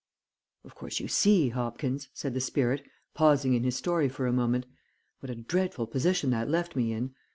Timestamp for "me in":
6.75-7.13